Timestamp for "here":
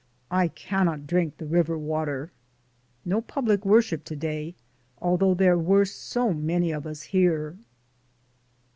7.03-7.55